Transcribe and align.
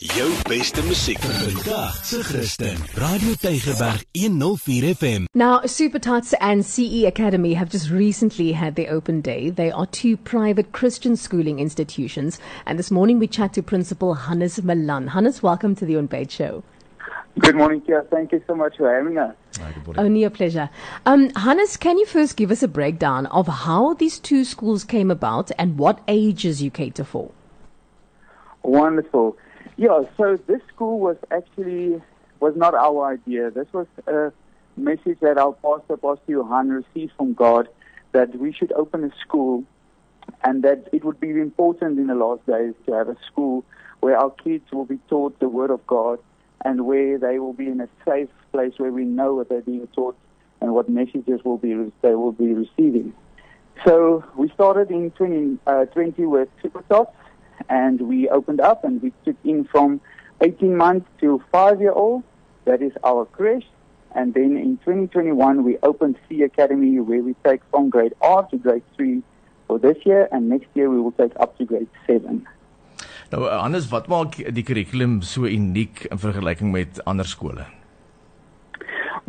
Jou 0.00 0.30
beste 0.48 0.82
musiek 0.88 1.18
vandag 1.20 1.94
se 2.04 2.22
Christen. 2.22 2.76
Radio 2.96 3.34
Tygerberg 3.36 4.02
104 4.14 4.94
FM. 4.94 5.26
Now, 5.34 5.60
Super 5.66 5.98
Tots 6.00 6.32
and 6.40 6.64
CE 6.64 7.04
Academy 7.06 7.52
have 7.54 7.70
just 7.70 7.90
recently 7.90 8.52
had 8.52 8.74
their 8.74 8.90
open 8.90 9.20
day. 9.20 9.50
They 9.50 9.70
are 9.70 9.86
two 9.86 10.16
private 10.16 10.72
Christian 10.72 11.14
schooling 11.14 11.58
institutions. 11.60 12.40
And 12.64 12.78
this 12.78 12.90
morning 12.90 13.18
we 13.18 13.26
chat 13.26 13.52
to 13.52 13.62
Principal 13.62 14.14
Hannes 14.14 14.62
Malan. 14.62 15.08
Hannes, 15.08 15.42
welcome 15.42 15.74
to 15.76 15.84
the 15.84 15.96
Unpaid 15.96 16.32
Show. 16.32 16.62
Good 17.38 17.54
morning, 17.54 17.82
Kia. 17.82 18.02
Thank 18.10 18.32
you 18.32 18.42
so 18.46 18.54
much 18.54 18.78
for 18.78 18.92
having 18.92 19.18
us. 19.18 19.36
Only 19.98 20.24
a 20.24 20.30
pleasure. 20.30 20.70
Um, 21.04 21.28
Hannes, 21.36 21.76
can 21.76 21.98
you 21.98 22.06
first 22.06 22.38
give 22.38 22.50
us 22.50 22.62
a 22.62 22.68
breakdown 22.68 23.26
of 23.26 23.46
how 23.46 23.92
these 23.92 24.18
two 24.18 24.44
schools 24.44 24.84
came 24.84 25.10
about 25.10 25.50
and 25.58 25.78
what 25.78 26.00
ages 26.08 26.62
you 26.62 26.70
cater 26.70 27.04
for? 27.04 27.30
Wonderful. 28.62 29.36
Yeah, 29.82 30.02
so 30.16 30.38
this 30.46 30.60
school 30.72 31.00
was 31.00 31.16
actually 31.32 32.00
was 32.38 32.54
not 32.54 32.72
our 32.72 33.14
idea. 33.14 33.50
This 33.50 33.66
was 33.72 33.88
a 34.06 34.32
message 34.76 35.18
that 35.22 35.38
our 35.38 35.54
pastor, 35.54 35.96
Pastor 35.96 36.30
Johan, 36.34 36.68
received 36.68 37.14
from 37.16 37.34
God 37.34 37.66
that 38.12 38.32
we 38.38 38.52
should 38.52 38.70
open 38.74 39.02
a 39.02 39.10
school 39.26 39.64
and 40.44 40.62
that 40.62 40.88
it 40.92 41.02
would 41.02 41.18
be 41.18 41.30
important 41.30 41.98
in 41.98 42.06
the 42.06 42.14
last 42.14 42.46
days 42.46 42.74
to 42.86 42.92
have 42.92 43.08
a 43.08 43.16
school 43.26 43.64
where 43.98 44.16
our 44.16 44.30
kids 44.30 44.70
will 44.70 44.84
be 44.84 45.00
taught 45.08 45.36
the 45.40 45.48
Word 45.48 45.72
of 45.72 45.84
God 45.88 46.20
and 46.64 46.86
where 46.86 47.18
they 47.18 47.40
will 47.40 47.52
be 47.52 47.66
in 47.66 47.80
a 47.80 47.88
safe 48.06 48.28
place 48.52 48.74
where 48.76 48.92
we 48.92 49.04
know 49.04 49.34
what 49.34 49.48
they're 49.48 49.62
being 49.62 49.88
taught 49.88 50.16
and 50.60 50.72
what 50.74 50.88
messages 50.88 51.40
will 51.44 51.58
be 51.58 51.74
they 52.02 52.14
will 52.14 52.30
be 52.30 52.54
receiving. 52.54 53.12
So 53.84 54.22
we 54.36 54.48
started 54.50 54.92
in 54.92 55.10
2020 55.10 55.58
uh, 55.66 55.86
20 55.86 56.26
with 56.26 56.48
and 57.68 58.00
we 58.00 58.28
opened 58.28 58.60
up 58.60 58.84
and 58.84 59.02
we 59.02 59.12
took 59.24 59.36
in 59.44 59.64
from 59.64 60.00
18 60.40 60.76
months 60.76 61.06
to 61.20 61.42
5 61.52 61.80
year 61.80 61.92
old. 61.92 62.22
That 62.64 62.82
is 62.82 62.92
our 63.04 63.24
creche. 63.26 63.66
And 64.14 64.34
then 64.34 64.56
in 64.56 64.76
2021, 64.84 65.64
we 65.64 65.78
opened 65.82 66.16
C 66.28 66.42
Academy 66.42 67.00
where 67.00 67.22
we 67.22 67.34
take 67.44 67.62
from 67.70 67.88
grade 67.90 68.14
R 68.20 68.46
to 68.50 68.56
grade 68.58 68.82
3 68.96 69.22
for 69.66 69.78
this 69.78 69.96
year. 70.04 70.28
And 70.30 70.48
next 70.48 70.68
year 70.74 70.90
we 70.90 71.00
will 71.00 71.12
take 71.12 71.32
up 71.40 71.56
to 71.58 71.64
grade 71.64 71.88
7. 72.06 72.46
Nou 73.32 73.46
anders 73.48 73.86
wat 73.88 74.10
maak 74.12 74.34
die 74.52 74.62
kurrikulum 74.68 75.22
so 75.24 75.48
uniek 75.48 76.04
in 76.10 76.18
vergelyking 76.20 76.68
met 76.74 77.00
ander 77.08 77.24
skole? 77.24 77.64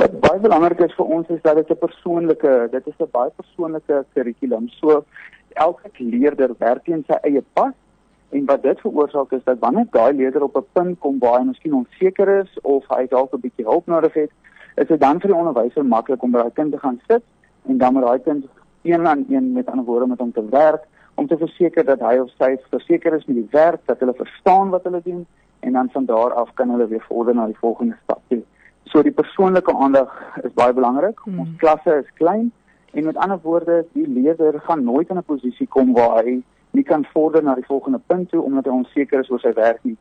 Wat 0.00 0.14
baie 0.22 0.40
belangrik 0.40 0.80
is 0.86 0.94
vir 0.96 1.10
ons 1.18 1.28
is 1.28 1.42
dat 1.44 1.60
dit 1.60 1.70
'n 1.70 1.76
persoonlike, 1.76 2.52
dit 2.72 2.86
is 2.86 2.96
'n 2.96 3.10
baie 3.12 3.30
persoonlike 3.36 4.04
kurrikulum. 4.14 4.70
So 4.80 5.04
elke 5.54 5.90
leerder 5.98 6.54
werk 6.58 6.88
in 6.88 7.04
sy 7.08 7.18
eie 7.28 7.42
pas 7.52 7.74
En 8.30 8.44
wat 8.44 8.62
dit 8.62 8.80
veroorsaak 8.80 9.32
is 9.32 9.44
dat 9.44 9.58
wanneer 9.58 9.86
daai 9.90 10.12
leerder 10.12 10.42
op 10.42 10.56
'n 10.56 10.66
punt 10.72 10.98
kom 10.98 11.18
waar 11.18 11.38
hy 11.38 11.44
miskien 11.46 11.74
onseker 11.74 12.28
is 12.28 12.60
of 12.62 12.84
hy 12.88 13.06
dalk 13.06 13.34
'n 13.34 13.40
bietjie 13.40 13.64
hulp 13.64 13.86
nodig 13.86 14.14
het, 14.14 14.30
is 14.76 14.86
dit 14.86 15.00
dan 15.00 15.20
vir 15.20 15.30
die 15.30 15.38
onderwyser 15.38 15.84
maklik 15.84 16.22
om 16.22 16.30
by 16.30 16.38
daai 16.38 16.52
kind 16.52 16.72
te 16.72 16.78
gaan 16.78 17.00
sit 17.06 17.22
en 17.66 17.78
dan 17.78 17.94
met 17.94 18.02
daai 18.02 18.18
kind 18.18 18.44
een 18.82 19.06
aan 19.06 19.24
een 19.28 19.52
met 19.52 19.66
ander 19.66 19.84
woorde 19.84 20.06
met 20.06 20.18
hom 20.18 20.32
te 20.32 20.48
werk 20.48 20.86
om 21.14 21.26
te 21.26 21.36
verseker 21.36 21.84
dat 21.84 22.00
hy 22.00 22.16
of 22.18 22.30
sy 22.38 22.54
verseker 22.70 23.12
is 23.12 23.26
met 23.28 23.36
die 23.36 23.48
werk, 23.50 23.80
dat 23.86 24.00
hulle 24.00 24.14
verstaan 24.16 24.70
wat 24.70 24.86
hulle 24.88 25.02
doen 25.04 25.26
en 25.60 25.72
dan 25.72 25.90
van 25.92 26.04
daar 26.04 26.32
af 26.32 26.54
kan 26.54 26.70
hulle 26.70 26.86
weer 26.88 27.04
vorder 27.08 27.34
na 27.34 27.46
die 27.46 27.58
volgende 27.60 27.96
stap 28.02 28.22
toe. 28.28 28.40
So 28.88 29.02
die 29.02 29.12
persoonlike 29.12 29.74
aandag 29.74 30.14
is 30.42 30.54
baie 30.56 30.72
belangrik. 30.72 31.20
Hmm. 31.24 31.42
Ons 31.44 31.58
klasse 31.60 31.98
is 32.00 32.14
klein 32.14 32.48
en 32.96 33.04
met 33.04 33.20
ander 33.20 33.38
woorde, 33.42 33.84
die 33.92 34.08
leerder 34.08 34.60
gaan 34.64 34.84
nooit 34.84 35.10
in 35.10 35.18
'n 35.18 35.26
posisie 35.26 35.66
kom 35.68 35.92
waar 35.92 36.24
hy 36.24 36.40
nie 36.76 36.84
kan 36.84 37.04
vorder 37.12 37.42
na 37.42 37.54
die 37.54 37.66
volgende 37.66 38.00
punt 38.06 38.30
toe 38.30 38.42
omdat 38.42 38.64
hy 38.64 38.72
onseker 38.72 39.20
is 39.20 39.30
oor 39.30 39.42
sy 39.42 39.52
werk 39.56 39.82
nie. 39.84 39.96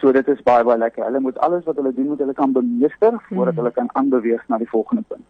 So 0.00 0.12
dit 0.12 0.28
is 0.28 0.42
baie 0.42 0.64
baie 0.66 0.78
lekker. 0.78 1.04
Hulle 1.04 1.20
moet 1.20 1.38
alles 1.38 1.64
wat 1.64 1.76
hulle 1.78 1.92
doen 1.94 2.08
moet 2.12 2.22
hulle 2.22 2.34
kan 2.34 2.52
bemeester 2.52 3.18
voordat 3.28 3.54
mm. 3.54 3.60
hulle 3.60 3.72
kan 3.78 3.90
aanbeweeg 3.98 4.42
na 4.48 4.58
die 4.58 4.70
volgende 4.70 5.04
punt. 5.08 5.24